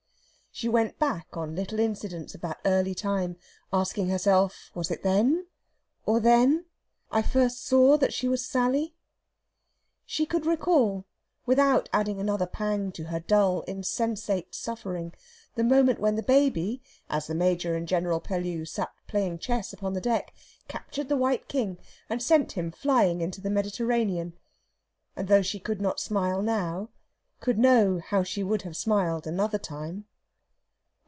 She 0.53 0.67
went 0.67 0.99
back 0.99 1.37
on 1.37 1.55
little 1.55 1.79
incidents 1.79 2.35
of 2.35 2.41
that 2.41 2.59
early 2.65 2.93
time, 2.93 3.37
asking 3.71 4.09
herself, 4.09 4.69
was 4.75 4.91
it 4.91 5.01
then, 5.01 5.47
or 6.05 6.19
then, 6.19 6.65
I 7.09 7.21
first 7.21 7.65
saw 7.65 7.95
that 7.97 8.13
she 8.13 8.27
was 8.27 8.45
Sally? 8.45 8.93
She 10.05 10.25
could 10.25 10.45
recall, 10.45 11.05
without 11.45 11.87
adding 11.93 12.19
another 12.19 12.45
pang 12.45 12.91
to 12.91 13.05
her 13.05 13.21
dull, 13.21 13.61
insensate 13.61 14.53
suffering, 14.53 15.13
the 15.55 15.63
moment 15.63 16.01
when 16.01 16.15
the 16.17 16.21
baby, 16.21 16.81
as 17.09 17.27
the 17.27 17.33
Major 17.33 17.73
and 17.77 17.87
General 17.87 18.19
Pellew 18.19 18.65
sat 18.65 18.91
playing 19.07 19.39
chess 19.39 19.71
upon 19.71 19.93
the 19.93 20.01
deck, 20.01 20.33
captured 20.67 21.07
the 21.07 21.17
white 21.17 21.47
king, 21.47 21.77
and 22.09 22.21
sent 22.21 22.51
him 22.51 22.71
flying 22.71 23.21
into 23.21 23.39
the 23.39 23.49
Mediterranean; 23.49 24.33
and 25.15 25.29
though 25.29 25.41
she 25.41 25.61
could 25.61 25.79
not 25.79 25.97
smile 26.01 26.41
now, 26.41 26.89
could 27.39 27.57
know 27.57 27.99
how 28.05 28.21
she 28.21 28.43
would 28.43 28.63
have 28.63 28.75
smiled 28.75 29.25
another 29.25 29.57
time. 29.57 30.05